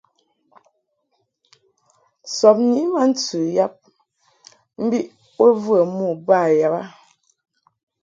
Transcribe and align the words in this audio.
Sɔbni 2.37 2.81
ma 2.93 3.01
ntɨ 3.09 3.37
yab 3.55 3.75
mbiʼ 4.83 5.05
bo 5.35 5.45
və 5.63 5.79
mo 5.95 6.07
yab 6.59 6.73
a. 6.81 6.83